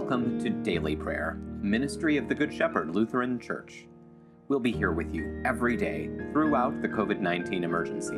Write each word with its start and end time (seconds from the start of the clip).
Welcome 0.00 0.38
to 0.44 0.50
Daily 0.50 0.94
Prayer, 0.94 1.40
Ministry 1.60 2.18
of 2.18 2.28
the 2.28 2.34
Good 2.34 2.54
Shepherd 2.54 2.94
Lutheran 2.94 3.40
Church. 3.40 3.84
We'll 4.46 4.60
be 4.60 4.70
here 4.70 4.92
with 4.92 5.12
you 5.12 5.42
every 5.44 5.76
day 5.76 6.08
throughout 6.30 6.80
the 6.80 6.86
COVID 6.86 7.18
19 7.18 7.64
emergency. 7.64 8.14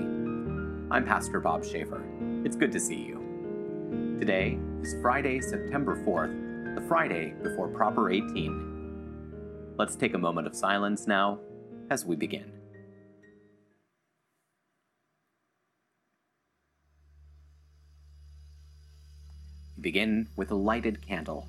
I'm 0.90 1.06
Pastor 1.06 1.40
Bob 1.40 1.64
Schaefer. 1.64 2.04
It's 2.44 2.54
good 2.54 2.70
to 2.72 2.78
see 2.78 2.96
you. 2.96 4.16
Today 4.20 4.58
is 4.82 4.94
Friday, 5.00 5.40
September 5.40 5.96
4th, 6.04 6.74
the 6.74 6.86
Friday 6.86 7.32
before 7.42 7.68
Proper 7.68 8.10
18. 8.10 9.72
Let's 9.78 9.96
take 9.96 10.12
a 10.12 10.18
moment 10.18 10.48
of 10.48 10.54
silence 10.54 11.06
now 11.06 11.40
as 11.88 12.04
we 12.04 12.14
begin. 12.14 12.52
begin 19.80 20.28
with 20.36 20.50
a 20.50 20.54
lighted 20.54 21.00
candle. 21.00 21.48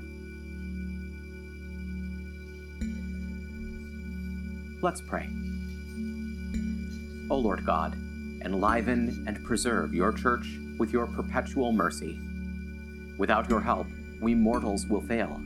Let's 4.83 5.01
pray. 5.01 5.29
O 7.29 7.37
Lord 7.37 7.63
God, 7.63 7.93
enliven 8.43 9.23
and 9.27 9.43
preserve 9.43 9.93
your 9.93 10.11
church 10.11 10.57
with 10.79 10.91
your 10.91 11.05
perpetual 11.05 11.71
mercy. 11.71 12.19
Without 13.19 13.47
your 13.47 13.61
help, 13.61 13.85
we 14.21 14.33
mortals 14.33 14.87
will 14.87 15.01
fail. 15.01 15.39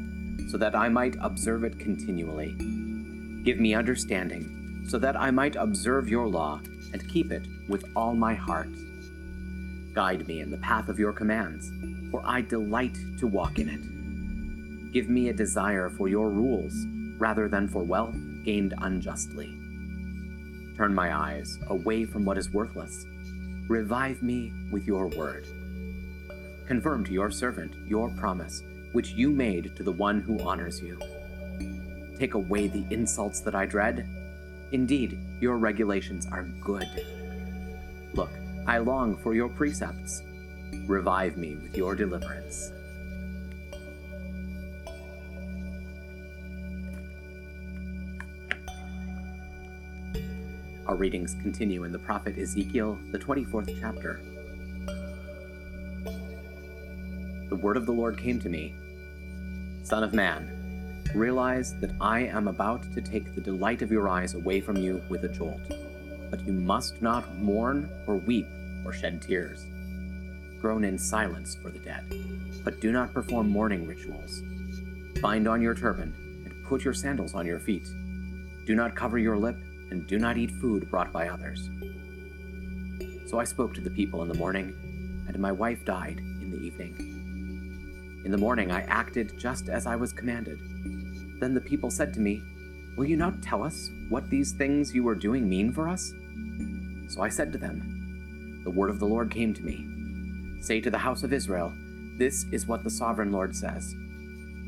so 0.51 0.59
that 0.59 0.77
I 0.77 0.91
might 0.91 1.17
observe 1.23 1.65
it 1.65 1.79
continually. 1.79 2.55
Give 3.45 3.59
me 3.59 3.75
understanding, 3.75 4.85
so 4.87 4.99
that 4.99 5.19
I 5.19 5.31
might 5.31 5.57
observe 5.57 6.11
your 6.11 6.29
law 6.29 6.61
and 6.93 7.09
keep 7.09 7.33
it 7.33 7.47
with 7.67 7.87
all 7.97 8.15
my 8.15 8.35
heart. 8.35 8.69
Guide 9.95 10.29
me 10.29 10.41
in 10.41 10.51
the 10.51 10.59
path 10.59 10.91
of 10.91 10.99
your 10.99 11.15
commands, 11.15 11.73
for 12.11 12.21
I 12.27 12.43
delight 12.43 12.99
to 13.21 13.27
walk 13.27 13.59
in 13.59 13.71
it. 13.71 13.94
Give 14.95 15.09
me 15.09 15.29
a 15.29 15.33
desire 15.33 15.91
for 15.91 16.07
your 16.07 16.31
rules 16.31 16.87
rather 17.19 17.49
than 17.49 17.67
for 17.67 17.83
wealth 17.83 18.15
gained 18.45 18.75
unjustly. 18.81 19.59
Turn 20.77 20.95
my 20.95 21.13
eyes 21.13 21.59
away 21.67 22.05
from 22.05 22.25
what 22.25 22.39
is 22.39 22.53
worthless. 22.53 23.05
Revive 23.69 24.23
me 24.23 24.53
with 24.71 24.87
your 24.87 25.09
word. 25.09 25.49
Confirm 26.69 27.05
to 27.07 27.13
your 27.13 27.33
servant 27.33 27.75
your 27.89 28.09
promise, 28.11 28.63
which 28.93 29.11
you 29.11 29.31
made 29.31 29.75
to 29.75 29.83
the 29.83 29.91
one 29.91 30.21
who 30.21 30.39
honors 30.39 30.81
you. 30.81 30.97
Take 32.17 32.35
away 32.35 32.69
the 32.69 32.87
insults 32.95 33.41
that 33.41 33.57
I 33.57 33.67
dread. 33.67 34.09
Indeed, 34.71 35.19
your 35.41 35.59
regulations 35.59 36.29
are 36.31 36.45
good. 36.61 36.89
Look, 38.13 38.31
I 38.69 38.79
long 38.79 39.17
for 39.17 39.35
your 39.35 39.49
precepts. 39.49 40.23
Revive 40.87 41.37
me 41.37 41.57
with 41.57 41.77
your 41.77 41.97
deliverance. 41.97 42.71
Our 50.87 50.97
readings 50.97 51.35
continue 51.41 51.85
in 51.85 51.93
the 51.93 51.99
prophet 51.99 52.37
Ezekiel, 52.37 52.99
the 53.11 53.19
24th 53.19 53.75
chapter. 53.81 54.21
The 57.49 57.57
word 57.57 57.79
of 57.79 57.87
the 57.87 57.93
Lord 57.93 58.19
came 58.19 58.39
to 58.41 58.51
me 58.51 58.75
Son 59.83 60.05
of 60.05 60.13
man, 60.13 61.03
realize 61.15 61.79
that 61.81 61.95
I 62.03 62.21
am 62.21 62.49
about 62.49 62.83
to 62.93 63.01
take 63.01 63.35
the 63.35 63.41
delight 63.41 63.81
of 63.81 63.91
your 63.91 64.11
eyes 64.11 64.35
away 64.35 64.61
from 64.61 64.77
you 64.77 65.03
with 65.09 65.25
a 65.25 65.29
jolt. 65.29 65.63
But 66.31 66.47
you 66.47 66.53
must 66.53 67.01
not 67.01 67.35
mourn 67.37 67.89
or 68.07 68.17
weep 68.17 68.47
or 68.85 68.93
shed 68.93 69.23
tears. 69.23 69.65
Groan 70.61 70.85
in 70.85 70.99
silence 70.99 71.55
for 71.55 71.71
the 71.71 71.79
dead, 71.79 72.05
but 72.63 72.81
do 72.81 72.93
not 72.93 73.15
perform 73.15 73.49
mourning 73.49 73.87
rituals. 73.87 74.43
Bind 75.23 75.49
on 75.49 75.63
your 75.63 75.75
turban 75.75 76.15
and 76.45 76.65
put 76.67 76.85
your 76.85 76.95
sandals 76.95 77.35
on 77.35 77.47
your 77.47 77.59
feet. 77.59 77.89
Do 78.67 78.75
not 78.75 78.95
cover 78.95 79.19
your 79.19 79.39
lip 79.39 79.57
and 79.91 80.07
do 80.07 80.19
not 80.19 80.37
eat 80.37 80.51
food 80.51 80.91
brought 80.91 81.13
by 81.13 81.29
others. 81.29 81.69
So 83.27 83.39
I 83.39 83.45
spoke 83.45 83.75
to 83.75 83.81
the 83.81 83.91
people 83.91 84.23
in 84.23 84.29
the 84.29 84.35
morning, 84.35 85.25
and 85.27 85.39
my 85.39 85.53
wife 85.53 85.85
died 85.85 86.19
in 86.19 86.51
the 86.51 86.59
evening. 86.59 88.23
In 88.25 88.31
the 88.31 88.39
morning 88.39 88.71
I 88.71 88.83
acted 88.83 89.39
just 89.39 89.69
as 89.69 89.87
I 89.87 89.97
was 89.97 90.13
commanded. 90.13 90.59
Then 91.41 91.55
the 91.55 91.61
people 91.61 91.91
said 91.91 92.15
to 92.15 92.21
me, 92.21 92.43
Will 92.97 93.07
you 93.07 93.17
not 93.17 93.43
tell 93.43 93.63
us 93.63 93.91
what 94.09 94.31
these 94.31 94.53
things 94.53 94.95
you 94.95 95.07
are 95.09 95.15
doing 95.15 95.49
mean 95.49 95.73
for 95.73 95.89
us? 95.89 96.13
So 97.09 97.23
I 97.23 97.29
said 97.29 97.53
to 97.53 97.59
them, 97.59 98.61
The 98.65 98.71
word 98.71 98.91
of 98.91 99.01
the 99.01 99.07
Lord 99.07 99.31
came 99.31 99.53
to 99.53 99.63
me. 99.63 100.63
Say 100.63 100.81
to 100.81 100.91
the 100.91 100.99
house 100.99 101.23
of 101.23 101.33
Israel, 101.33 101.73
This 102.19 102.45
is 102.53 102.67
what 102.67 102.85
the 102.85 102.91
sovereign 102.91 103.33
Lord 103.33 103.55
says. 103.55 103.95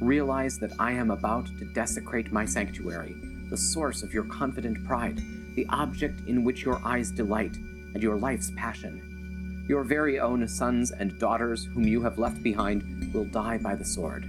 Realize 0.00 0.59
that 0.59 0.72
I 0.78 0.93
am 0.93 1.10
about 1.10 1.47
to 1.59 1.65
desecrate 1.72 2.33
my 2.33 2.44
sanctuary 2.44 3.15
the 3.51 3.57
source 3.57 4.03
of 4.03 4.12
your 4.12 4.25
confident 4.25 4.84
pride, 4.84 5.21
the 5.55 5.67
object 5.71 6.21
in 6.27 6.45
which 6.45 6.65
your 6.65 6.81
eyes 6.84 7.11
delight, 7.11 7.57
and 7.95 8.03
your 8.03 8.17
life's 8.17 8.51
passion. 8.57 9.65
Your 9.69 9.84
very 9.84 10.21
own 10.21 10.47
sons 10.47 10.91
and 10.91 11.19
daughters, 11.19 11.65
whom 11.65 11.84
you 11.84 12.03
have 12.03 12.19
left 12.19 12.43
behind, 12.43 13.12
will 13.12 13.25
die 13.25 13.59
by 13.59 13.75
the 13.75 13.84
sword. 13.84 14.29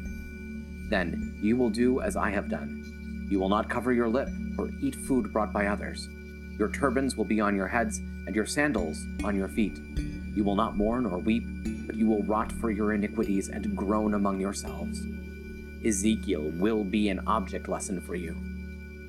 Then 0.89 1.37
you 1.41 1.57
will 1.57 1.69
do 1.69 2.01
as 2.01 2.15
I 2.15 2.29
have 2.31 2.49
done. 2.49 3.27
You 3.29 3.39
will 3.39 3.49
not 3.49 3.69
cover 3.69 3.91
your 3.91 4.07
lip 4.07 4.29
or 4.57 4.69
eat 4.81 4.95
food 4.95 5.33
brought 5.33 5.51
by 5.51 5.67
others. 5.67 6.07
Your 6.57 6.69
turbans 6.69 7.15
will 7.15 7.25
be 7.25 7.39
on 7.39 7.55
your 7.55 7.67
heads, 7.67 7.99
and 8.25 8.35
your 8.35 8.45
sandals 8.45 9.05
on 9.23 9.35
your 9.35 9.47
feet. 9.47 9.77
You 10.35 10.43
will 10.43 10.55
not 10.55 10.75
mourn 10.75 11.05
or 11.05 11.17
weep, 11.17 11.43
but 11.85 11.95
you 11.95 12.07
will 12.07 12.23
rot 12.23 12.51
for 12.51 12.71
your 12.71 12.93
iniquities 12.93 13.49
and 13.49 13.75
groan 13.75 14.13
among 14.13 14.39
yourselves. 14.39 15.01
Ezekiel 15.85 16.51
will 16.55 16.83
be 16.83 17.09
an 17.09 17.21
object 17.27 17.69
lesson 17.69 18.01
for 18.01 18.15
you 18.15 18.35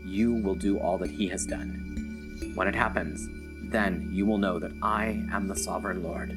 you 0.09 0.33
will 0.33 0.55
do 0.55 0.79
all 0.79 0.99
that 0.99 1.11
he 1.11 1.29
has 1.29 1.45
done. 1.45 2.53
When 2.55 2.67
it 2.67 2.75
happens, 2.75 3.29
then 3.71 4.09
you 4.11 4.25
will 4.25 4.39
know 4.39 4.59
that 4.59 4.73
I 4.83 5.23
am 5.31 5.47
the 5.47 5.57
sovereign 5.57 6.03
Lord. 6.03 6.31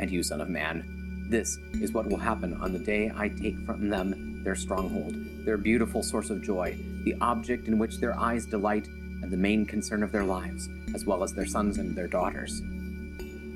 And 0.00 0.10
you, 0.10 0.22
Son 0.22 0.40
of 0.40 0.48
Man, 0.48 1.26
this 1.28 1.58
is 1.80 1.92
what 1.92 2.06
will 2.06 2.18
happen 2.18 2.54
on 2.54 2.72
the 2.72 2.78
day 2.78 3.10
I 3.14 3.28
take 3.28 3.58
from 3.66 3.88
them 3.88 4.42
their 4.44 4.54
stronghold, 4.54 5.14
their 5.44 5.56
beautiful 5.56 6.02
source 6.02 6.30
of 6.30 6.42
joy, 6.42 6.76
the 7.04 7.16
object 7.20 7.68
in 7.68 7.78
which 7.78 7.98
their 7.98 8.18
eyes 8.18 8.46
delight, 8.46 8.86
and 8.86 9.30
the 9.30 9.36
main 9.36 9.64
concern 9.64 10.02
of 10.02 10.10
their 10.10 10.24
lives, 10.24 10.68
as 10.94 11.04
well 11.04 11.22
as 11.22 11.32
their 11.32 11.46
sons 11.46 11.78
and 11.78 11.96
their 11.96 12.08
daughters. 12.08 12.60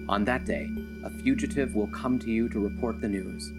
On 0.08 0.24
that 0.24 0.44
day, 0.44 0.70
a 1.04 1.10
fugitive 1.10 1.74
will 1.74 1.88
come 1.88 2.18
to 2.20 2.30
you 2.30 2.48
to 2.48 2.60
report 2.60 3.00
the 3.00 3.08
news. 3.08 3.52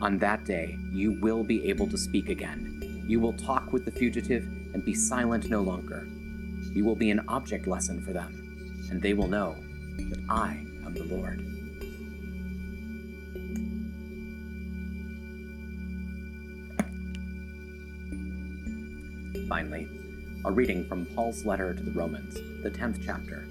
On 0.00 0.18
that 0.18 0.44
day, 0.44 0.78
you 0.90 1.12
will 1.20 1.42
be 1.42 1.66
able 1.68 1.86
to 1.88 1.96
speak 1.96 2.28
again 2.28 2.77
you 3.08 3.18
will 3.18 3.32
talk 3.32 3.72
with 3.72 3.86
the 3.86 3.90
fugitive 3.90 4.44
and 4.74 4.84
be 4.84 4.94
silent 4.94 5.48
no 5.48 5.62
longer. 5.62 6.06
You 6.74 6.84
will 6.84 6.94
be 6.94 7.10
an 7.10 7.24
object 7.26 7.66
lesson 7.66 8.04
for 8.04 8.12
them, 8.12 8.86
and 8.90 9.00
they 9.00 9.14
will 9.14 9.28
know 9.28 9.56
that 10.10 10.22
I 10.28 10.62
am 10.84 10.92
the 10.92 11.04
Lord. 11.04 11.40
Finally, 19.48 19.88
a 20.44 20.52
reading 20.52 20.86
from 20.86 21.06
Paul's 21.06 21.46
letter 21.46 21.72
to 21.72 21.82
the 21.82 21.92
Romans, 21.92 22.34
the 22.62 22.70
10th 22.70 23.02
chapter. 23.02 23.48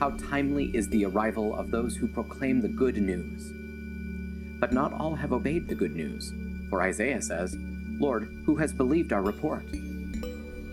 How 0.00 0.10
timely 0.28 0.76
is 0.76 0.88
the 0.88 1.04
arrival 1.04 1.56
of 1.56 1.70
those 1.70 1.94
who 1.94 2.08
proclaim 2.08 2.60
the 2.60 2.68
good 2.68 2.96
news. 2.96 3.52
But 4.58 4.72
not 4.72 4.92
all 4.92 5.14
have 5.14 5.32
obeyed 5.32 5.68
the 5.68 5.74
good 5.74 5.94
news, 5.94 6.32
for 6.68 6.82
Isaiah 6.82 7.22
says, 7.22 7.56
Lord, 7.98 8.28
who 8.44 8.56
has 8.56 8.72
believed 8.72 9.12
our 9.12 9.22
report? 9.22 9.64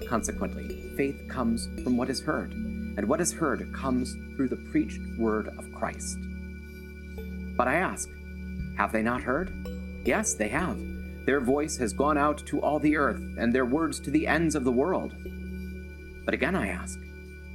Consequently, 0.08 0.92
faith 0.96 1.28
comes 1.28 1.68
from 1.84 1.98
what 1.98 2.10
is 2.10 2.22
heard, 2.22 2.54
and 2.54 3.08
what 3.08 3.22
is 3.22 3.34
heard 3.34 3.72
comes 3.74 4.16
through 4.36 4.50
the 4.50 4.56
preached 4.72 5.02
word 5.18 5.48
of 5.58 5.74
Christ. 5.74 6.18
But 7.58 7.68
I 7.68 7.76
ask, 7.76 8.10
have 8.78 8.92
they 8.92 9.02
not 9.02 9.24
heard? 9.24 9.52
Yes, 10.06 10.34
they 10.34 10.50
have. 10.50 10.78
Their 11.26 11.42
voice 11.42 11.78
has 11.78 11.94
gone 11.94 12.18
out 12.18 12.46
to 12.46 12.62
all 12.62 12.78
the 12.78 12.98
earth, 12.98 13.22
and 13.38 13.54
their 13.54 13.66
words 13.66 14.00
to 14.02 14.12
the 14.12 14.28
ends 14.28 14.54
of 14.54 14.64
the 14.64 14.72
world. 14.72 15.16
But 16.24 16.34
again 16.34 16.56
I 16.56 16.68
ask, 16.68 17.00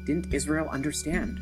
didn't 0.05 0.33
Israel 0.35 0.69
understand? 0.69 1.41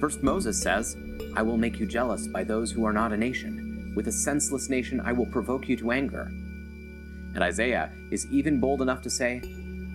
First 0.00 0.22
Moses 0.22 0.60
says, 0.60 0.96
I 1.34 1.42
will 1.42 1.56
make 1.56 1.78
you 1.78 1.86
jealous 1.86 2.26
by 2.26 2.44
those 2.44 2.70
who 2.70 2.84
are 2.84 2.92
not 2.92 3.12
a 3.12 3.16
nation. 3.16 3.65
With 3.96 4.08
a 4.08 4.12
senseless 4.12 4.68
nation 4.68 5.00
I 5.00 5.12
will 5.12 5.26
provoke 5.26 5.68
you 5.68 5.76
to 5.78 5.90
anger. 5.90 6.30
And 7.34 7.42
Isaiah 7.42 7.90
is 8.10 8.26
even 8.30 8.60
bold 8.60 8.82
enough 8.82 9.00
to 9.02 9.10
say, 9.10 9.42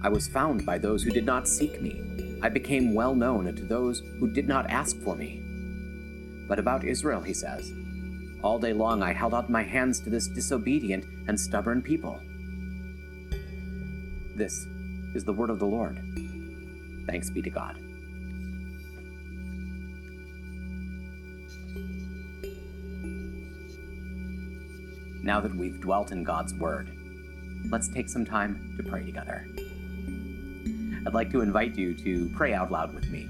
I 0.03 0.09
was 0.09 0.27
found 0.27 0.65
by 0.65 0.79
those 0.79 1.03
who 1.03 1.11
did 1.11 1.25
not 1.25 1.47
seek 1.47 1.79
me. 1.79 2.39
I 2.41 2.49
became 2.49 2.95
well 2.95 3.13
known 3.13 3.55
to 3.55 3.63
those 3.63 3.99
who 4.19 4.27
did 4.27 4.47
not 4.47 4.69
ask 4.71 4.99
for 5.01 5.15
me. 5.15 5.43
But 6.47 6.57
about 6.57 6.83
Israel, 6.83 7.21
he 7.21 7.33
says, 7.33 7.71
All 8.41 8.57
day 8.57 8.73
long 8.73 9.03
I 9.03 9.13
held 9.13 9.35
out 9.35 9.51
my 9.51 9.61
hands 9.61 9.99
to 10.01 10.09
this 10.09 10.27
disobedient 10.27 11.05
and 11.27 11.39
stubborn 11.39 11.83
people. 11.83 12.19
This 14.35 14.65
is 15.13 15.23
the 15.23 15.33
word 15.33 15.51
of 15.51 15.59
the 15.59 15.67
Lord. 15.67 16.01
Thanks 17.05 17.29
be 17.29 17.43
to 17.43 17.51
God. 17.51 17.79
Now 25.23 25.39
that 25.39 25.55
we've 25.55 25.79
dwelt 25.79 26.11
in 26.11 26.23
God's 26.23 26.53
Word, 26.55 26.89
let's 27.69 27.87
take 27.87 28.09
some 28.09 28.25
time 28.25 28.73
to 28.77 28.83
pray 28.83 29.03
together. 29.03 29.47
I'd 31.05 31.13
like 31.13 31.31
to 31.31 31.41
invite 31.41 31.75
you 31.75 31.93
to 31.95 32.29
pray 32.35 32.53
out 32.53 32.71
loud 32.71 32.93
with 32.93 33.09
me. 33.09 33.27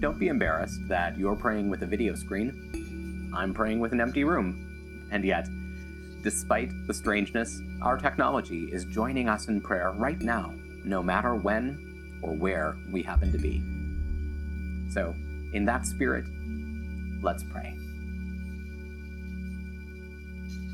Don't 0.00 0.18
be 0.18 0.28
embarrassed 0.28 0.86
that 0.88 1.18
you're 1.18 1.36
praying 1.36 1.68
with 1.68 1.82
a 1.82 1.86
video 1.86 2.14
screen. 2.14 3.30
I'm 3.34 3.52
praying 3.52 3.80
with 3.80 3.92
an 3.92 4.00
empty 4.00 4.24
room. 4.24 5.08
And 5.10 5.24
yet, 5.24 5.48
despite 6.22 6.70
the 6.86 6.94
strangeness, 6.94 7.60
our 7.82 7.98
technology 7.98 8.64
is 8.72 8.84
joining 8.84 9.28
us 9.28 9.48
in 9.48 9.60
prayer 9.60 9.92
right 9.92 10.20
now, 10.20 10.54
no 10.84 11.02
matter 11.02 11.34
when 11.34 12.20
or 12.22 12.32
where 12.34 12.76
we 12.90 13.02
happen 13.02 13.30
to 13.32 13.38
be. 13.38 13.62
So, 14.92 15.14
in 15.52 15.64
that 15.66 15.86
spirit, 15.86 16.24
let's 17.22 17.42
pray. 17.42 17.76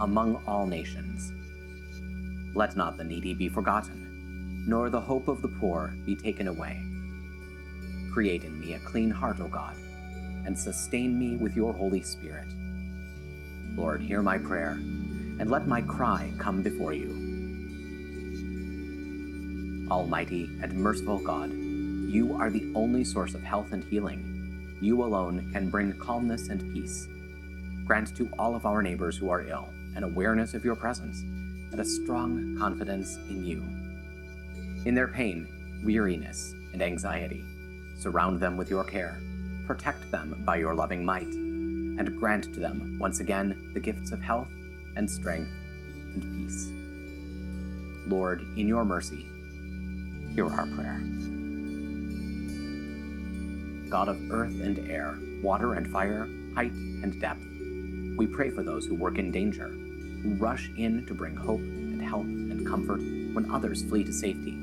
among 0.00 0.42
all 0.46 0.66
nations. 0.66 1.32
Let 2.54 2.76
not 2.76 2.96
the 2.96 3.04
needy 3.04 3.34
be 3.34 3.48
forgotten, 3.48 4.64
nor 4.66 4.90
the 4.90 5.00
hope 5.00 5.28
of 5.28 5.42
the 5.42 5.48
poor 5.48 5.94
be 6.04 6.16
taken 6.16 6.48
away. 6.48 6.82
Create 8.12 8.44
in 8.44 8.58
me 8.58 8.74
a 8.74 8.78
clean 8.80 9.10
heart, 9.10 9.40
O 9.40 9.46
God, 9.46 9.76
and 10.44 10.58
sustain 10.58 11.18
me 11.18 11.36
with 11.36 11.54
your 11.54 11.72
Holy 11.72 12.02
Spirit. 12.02 12.48
Lord, 13.76 14.00
hear 14.00 14.22
my 14.22 14.38
prayer, 14.38 14.72
and 14.72 15.50
let 15.50 15.68
my 15.68 15.80
cry 15.82 16.32
come 16.38 16.62
before 16.62 16.92
you. 16.92 17.28
Almighty 19.90 20.50
and 20.62 20.72
merciful 20.72 21.18
God, 21.18 21.52
you 21.52 22.36
are 22.40 22.50
the 22.50 22.72
only 22.74 23.04
source 23.04 23.34
of 23.34 23.42
health 23.42 23.72
and 23.72 23.84
healing. 23.84 24.78
You 24.80 25.04
alone 25.04 25.50
can 25.52 25.70
bring 25.70 25.92
calmness 25.92 26.48
and 26.48 26.72
peace. 26.72 27.06
Grant 27.84 28.16
to 28.16 28.28
all 28.38 28.54
of 28.54 28.66
our 28.66 28.82
neighbors 28.82 29.16
who 29.16 29.30
are 29.30 29.46
ill 29.46 29.72
an 29.96 30.04
awareness 30.04 30.54
of 30.54 30.64
your 30.64 30.76
presence, 30.76 31.22
and 31.72 31.80
a 31.80 31.84
strong 31.84 32.56
confidence 32.58 33.16
in 33.28 33.44
you. 33.44 33.62
In 34.84 34.94
their 34.94 35.08
pain, 35.08 35.46
weariness, 35.84 36.54
and 36.72 36.82
anxiety, 36.82 37.44
surround 37.98 38.40
them 38.40 38.56
with 38.56 38.70
your 38.70 38.84
care, 38.84 39.20
protect 39.66 40.10
them 40.10 40.42
by 40.44 40.56
your 40.56 40.74
loving 40.74 41.04
might, 41.04 41.26
and 41.26 42.18
grant 42.18 42.44
to 42.54 42.60
them 42.60 42.96
once 42.98 43.20
again 43.20 43.70
the 43.74 43.80
gifts 43.80 44.10
of 44.10 44.20
health 44.20 44.50
and 44.96 45.10
strength 45.10 45.50
and 46.14 46.22
peace. 46.22 46.70
Lord, 48.06 48.40
in 48.56 48.66
your 48.66 48.84
mercy, 48.84 49.26
hear 50.34 50.46
our 50.46 50.66
prayer. 50.66 51.00
God 53.90 54.08
of 54.08 54.30
earth 54.30 54.60
and 54.60 54.78
air, 54.90 55.18
water 55.42 55.74
and 55.74 55.90
fire, 55.90 56.28
height 56.54 56.72
and 56.72 57.20
depth, 57.20 57.44
we 58.20 58.26
pray 58.26 58.50
for 58.50 58.62
those 58.62 58.84
who 58.84 58.94
work 58.94 59.16
in 59.16 59.30
danger, 59.30 59.68
who 59.68 60.34
rush 60.34 60.70
in 60.76 61.06
to 61.06 61.14
bring 61.14 61.34
hope 61.34 61.60
and 61.60 62.02
help 62.02 62.26
and 62.26 62.66
comfort 62.66 63.00
when 63.32 63.50
others 63.50 63.82
flee 63.84 64.04
to 64.04 64.12
safety, 64.12 64.58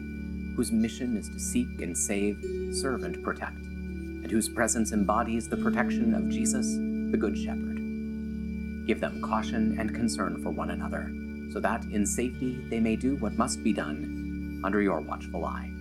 whose 0.56 0.72
mission 0.72 1.18
is 1.18 1.28
to 1.28 1.40
seek 1.40 1.82
and 1.82 1.98
save, 1.98 2.38
serve 2.72 3.04
and 3.04 3.24
protect, 3.24 3.58
and 3.58 4.30
whose 4.30 4.48
presence 4.48 4.92
embodies 4.92 5.50
the 5.50 5.58
protection 5.58 6.14
of 6.14 6.30
Jesus, 6.30 6.76
the 7.10 7.18
Good 7.18 7.36
Shepherd. 7.36 7.78
Give 8.86 9.00
them 9.00 9.24
caution 9.24 9.80
and 9.80 9.92
concern 9.92 10.40
for 10.44 10.52
one 10.52 10.70
another, 10.70 11.12
so 11.52 11.60
that 11.60 11.84
in 11.86 12.06
safety 12.06 12.64
they 12.70 12.80
may 12.80 12.96
do 12.96 13.16
what 13.16 13.40
must 13.40 13.64
be 13.64 13.74
done 13.74 14.62
under 14.64 14.84
your 14.84 15.00
watchful 15.00 15.46
eye. 15.46 15.72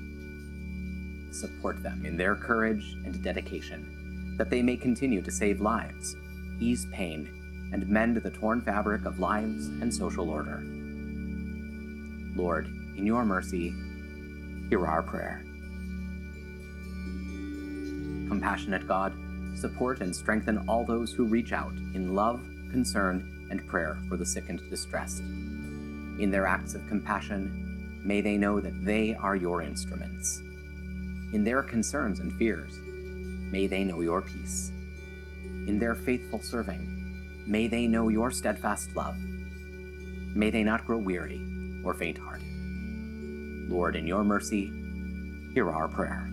Support 1.31 1.83
them 1.83 2.07
in 2.07 2.17
their 2.17 2.37
courage 2.37 2.97
and 3.05 3.23
dedication, 3.23 4.35
that 4.39 4.49
they 4.49 4.63
may 4.63 4.79
continue 4.79 5.21
to 5.21 5.31
save 5.31 5.61
lives, 5.61 6.17
ease 6.59 6.87
pain, 6.91 7.43
and 7.73 7.89
mend 7.89 8.17
the 8.17 8.31
torn 8.31 8.61
fabric 8.61 9.05
of 9.05 9.19
lives 9.19 9.67
and 9.67 9.93
social 9.93 10.31
order. 10.31 10.63
Lord, 12.37 12.67
in 12.97 13.07
your 13.07 13.25
mercy, 13.25 13.75
hear 14.69 14.87
our 14.87 15.03
prayer. 15.03 15.43
Compassionate 18.29 18.87
God, 18.87 19.13
support 19.57 20.01
and 20.01 20.15
strengthen 20.15 20.59
all 20.69 20.85
those 20.85 21.13
who 21.13 21.25
reach 21.25 21.53
out 21.53 21.73
in 21.95 22.15
love, 22.15 22.41
concern, 22.71 23.49
and 23.51 23.67
prayer 23.67 23.97
for 24.09 24.17
the 24.17 24.27
sick 24.27 24.49
and 24.49 24.61
distressed. 24.69 25.21
In 25.21 26.31
their 26.31 26.47
acts 26.47 26.75
of 26.75 26.87
compassion, 26.89 28.01
may 28.05 28.21
they 28.21 28.37
know 28.37 28.61
that 28.61 28.85
they 28.85 29.15
are 29.15 29.37
your 29.37 29.63
instruments. 29.63 30.43
In 31.33 31.45
their 31.45 31.63
concerns 31.63 32.21
and 32.21 32.33
fears, 32.35 32.79
may 33.51 33.67
they 33.67 33.85
know 33.85 34.01
your 34.01 34.23
peace. 34.23 34.73
In 35.67 35.79
their 35.79 35.95
faithful 35.95 36.41
serving, 36.41 36.96
may 37.47 37.69
they 37.69 37.87
know 37.87 38.09
your 38.09 38.31
steadfast 38.31 38.95
love. 38.97 39.17
May 40.35 40.51
they 40.51 40.65
not 40.65 40.85
grow 40.87 40.99
weary 40.99 41.41
or 41.85 41.95
faint 41.95 42.19
hearted. 42.19 42.47
Lord, 43.69 43.97
in 43.97 44.07
your 44.07 44.25
mercy, 44.25 44.73
hear 45.55 45.71
our 45.71 45.89
prayer. 45.89 46.29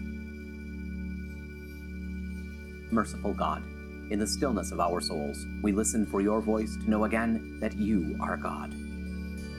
Merciful 2.91 3.34
God, 3.34 3.63
in 4.12 4.20
the 4.20 4.27
stillness 4.27 4.72
of 4.72 4.79
our 4.79 5.01
souls, 5.01 5.46
we 5.62 5.72
listen 5.72 6.05
for 6.05 6.22
your 6.22 6.41
voice 6.41 6.75
to 6.75 6.89
know 6.89 7.05
again 7.05 7.58
that 7.60 7.75
you 7.75 8.17
are 8.20 8.38
God. 8.38 8.75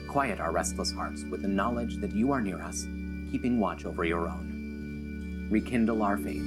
Quiet 0.07 0.39
our 0.39 0.51
restless 0.51 0.91
hearts 0.91 1.23
with 1.23 1.41
the 1.41 1.47
knowledge 1.47 1.97
that 1.97 2.13
you 2.13 2.31
are 2.31 2.39
near 2.41 2.61
us, 2.61 2.87
keeping 3.31 3.59
watch 3.59 3.85
over 3.85 4.05
your 4.05 4.27
own. 4.27 5.47
Rekindle 5.49 6.03
our 6.03 6.17
faith 6.17 6.43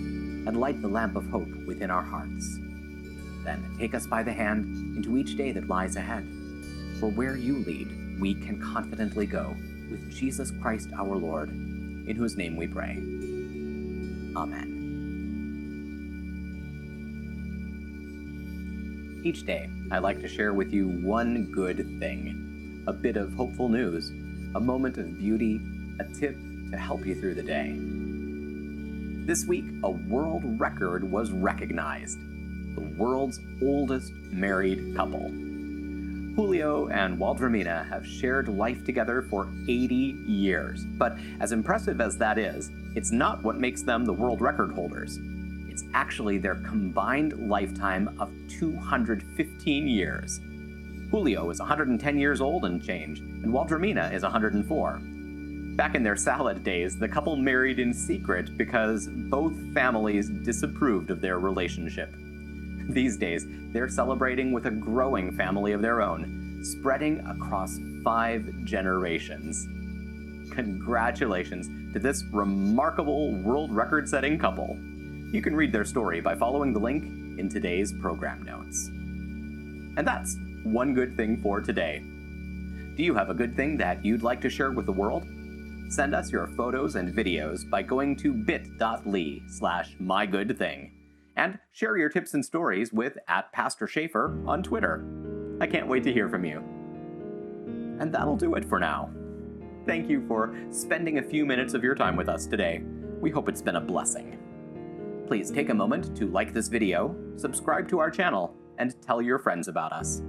and 0.46 0.58
light 0.58 0.80
the 0.80 0.88
lamp 0.88 1.16
of 1.16 1.28
hope 1.28 1.52
within 1.66 1.90
our 1.90 2.02
hearts. 2.02 2.58
Then 3.44 3.76
take 3.78 3.94
us 3.94 4.06
by 4.06 4.22
the 4.22 4.32
hand 4.32 4.96
into 4.96 5.16
each 5.16 5.36
day 5.36 5.52
that 5.52 5.68
lies 5.68 5.96
ahead. 5.96 6.26
For 7.00 7.08
where 7.08 7.36
you 7.36 7.58
lead, 7.58 8.20
we 8.20 8.34
can 8.34 8.60
confidently 8.60 9.26
go 9.26 9.56
with 9.90 10.10
Jesus 10.10 10.50
Christ 10.60 10.90
our 10.94 11.16
Lord, 11.16 11.50
in 11.50 12.16
whose 12.16 12.36
name 12.36 12.56
we 12.56 12.66
pray. 12.66 12.96
Amen. 14.36 14.78
Each 19.24 19.44
day, 19.44 19.70
I 19.90 19.98
like 19.98 20.20
to 20.20 20.28
share 20.28 20.54
with 20.54 20.72
you 20.72 20.88
one 20.88 21.50
good 21.52 21.98
thing 21.98 22.84
a 22.86 22.92
bit 22.92 23.16
of 23.16 23.32
hopeful 23.34 23.68
news, 23.68 24.10
a 24.54 24.60
moment 24.60 24.96
of 24.96 25.18
beauty, 25.18 25.60
a 26.00 26.04
tip 26.04 26.36
to 26.70 26.76
help 26.76 27.04
you 27.04 27.14
through 27.14 27.34
the 27.34 27.42
day. 27.42 27.76
This 29.26 29.44
week, 29.46 29.66
a 29.82 29.90
world 29.90 30.42
record 30.58 31.04
was 31.04 31.30
recognized 31.30 32.18
the 32.78 33.02
world's 33.02 33.40
oldest 33.60 34.12
married 34.30 34.94
couple. 34.94 35.28
Julio 36.36 36.86
and 36.88 37.18
Waldramina 37.18 37.88
have 37.88 38.06
shared 38.06 38.48
life 38.48 38.84
together 38.84 39.22
for 39.22 39.48
80 39.66 39.94
years. 39.94 40.84
But 40.84 41.18
as 41.40 41.50
impressive 41.50 42.00
as 42.00 42.16
that 42.18 42.38
is, 42.38 42.70
it's 42.94 43.10
not 43.10 43.42
what 43.42 43.58
makes 43.58 43.82
them 43.82 44.04
the 44.04 44.12
world 44.12 44.40
record 44.40 44.70
holders. 44.70 45.18
It's 45.68 45.82
actually 45.92 46.38
their 46.38 46.54
combined 46.54 47.48
lifetime 47.48 48.16
of 48.20 48.30
215 48.48 49.88
years. 49.88 50.40
Julio 51.10 51.50
is 51.50 51.58
110 51.58 52.18
years 52.18 52.40
old 52.40 52.64
and 52.64 52.80
change, 52.80 53.18
and 53.18 53.46
Waldramina 53.46 54.12
is 54.12 54.22
104. 54.22 55.00
Back 55.74 55.96
in 55.96 56.04
their 56.04 56.16
salad 56.16 56.62
days, 56.62 56.96
the 56.96 57.08
couple 57.08 57.34
married 57.34 57.80
in 57.80 57.92
secret 57.92 58.56
because 58.56 59.08
both 59.08 59.54
families 59.74 60.28
disapproved 60.28 61.10
of 61.10 61.20
their 61.20 61.40
relationship. 61.40 62.14
These 62.88 63.18
days, 63.18 63.44
they're 63.72 63.88
celebrating 63.88 64.50
with 64.50 64.64
a 64.64 64.70
growing 64.70 65.30
family 65.30 65.72
of 65.72 65.82
their 65.82 66.00
own, 66.00 66.60
spreading 66.64 67.20
across 67.26 67.78
five 68.02 68.64
generations. 68.64 69.66
Congratulations 70.50 71.68
to 71.92 71.98
this 71.98 72.24
remarkable 72.32 73.34
world 73.42 73.74
record 73.74 74.08
setting 74.08 74.38
couple. 74.38 74.78
You 75.30 75.42
can 75.42 75.54
read 75.54 75.70
their 75.70 75.84
story 75.84 76.22
by 76.22 76.34
following 76.34 76.72
the 76.72 76.80
link 76.80 77.04
in 77.38 77.50
today's 77.50 77.92
program 77.92 78.42
notes. 78.42 78.88
And 79.98 80.06
that's 80.06 80.38
one 80.64 80.94
good 80.94 81.14
thing 81.14 81.42
for 81.42 81.60
today. 81.60 82.02
Do 82.96 83.02
you 83.02 83.14
have 83.14 83.28
a 83.28 83.34
good 83.34 83.54
thing 83.54 83.76
that 83.76 84.02
you'd 84.02 84.22
like 84.22 84.40
to 84.40 84.50
share 84.50 84.72
with 84.72 84.86
the 84.86 84.92
world? 84.92 85.26
Send 85.90 86.14
us 86.14 86.32
your 86.32 86.46
photos 86.48 86.96
and 86.96 87.14
videos 87.14 87.68
by 87.68 87.82
going 87.82 88.16
to 88.16 88.32
bit.ly 88.32 89.42
slash 89.46 89.94
mygoodthing 90.02 90.92
and 91.38 91.58
share 91.70 91.96
your 91.96 92.08
tips 92.08 92.34
and 92.34 92.44
stories 92.44 92.92
with 92.92 93.16
at 93.28 93.52
Pastor 93.52 93.86
Schaefer 93.86 94.36
on 94.44 94.62
Twitter. 94.62 95.06
I 95.60 95.66
can't 95.68 95.86
wait 95.86 96.02
to 96.02 96.12
hear 96.12 96.28
from 96.28 96.44
you. 96.44 96.58
And 98.00 98.12
that'll 98.12 98.36
do 98.36 98.56
it 98.56 98.68
for 98.68 98.80
now. 98.80 99.10
Thank 99.86 100.10
you 100.10 100.26
for 100.26 100.54
spending 100.70 101.18
a 101.18 101.22
few 101.22 101.46
minutes 101.46 101.74
of 101.74 101.84
your 101.84 101.94
time 101.94 102.16
with 102.16 102.28
us 102.28 102.46
today. 102.46 102.82
We 103.20 103.30
hope 103.30 103.48
it's 103.48 103.62
been 103.62 103.76
a 103.76 103.80
blessing. 103.80 104.36
Please 105.26 105.50
take 105.50 105.70
a 105.70 105.74
moment 105.74 106.16
to 106.16 106.26
like 106.26 106.52
this 106.52 106.68
video, 106.68 107.14
subscribe 107.36 107.88
to 107.90 108.00
our 108.00 108.10
channel, 108.10 108.54
and 108.78 109.00
tell 109.00 109.22
your 109.22 109.38
friends 109.38 109.68
about 109.68 109.92
us. 109.92 110.22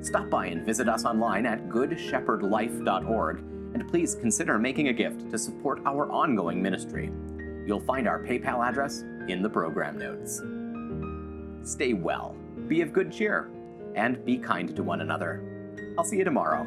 Stop 0.00 0.30
by 0.30 0.46
and 0.46 0.64
visit 0.64 0.88
us 0.88 1.04
online 1.04 1.44
at 1.44 1.68
goodshepherdlife.org, 1.68 3.38
and 3.38 3.88
please 3.88 4.14
consider 4.14 4.58
making 4.58 4.88
a 4.88 4.92
gift 4.92 5.30
to 5.30 5.38
support 5.38 5.80
our 5.84 6.10
ongoing 6.10 6.62
ministry. 6.62 7.10
You'll 7.68 7.80
find 7.80 8.08
our 8.08 8.18
PayPal 8.18 8.66
address 8.66 9.04
in 9.28 9.42
the 9.42 9.50
program 9.50 9.98
notes. 9.98 10.40
Stay 11.70 11.92
well, 11.92 12.34
be 12.66 12.80
of 12.80 12.94
good 12.94 13.12
cheer, 13.12 13.50
and 13.94 14.24
be 14.24 14.38
kind 14.38 14.74
to 14.74 14.82
one 14.82 15.02
another. 15.02 15.76
I'll 15.98 16.04
see 16.04 16.16
you 16.16 16.24
tomorrow. 16.24 16.66